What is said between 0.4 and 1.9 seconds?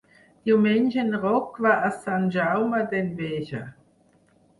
Diumenge en Roc va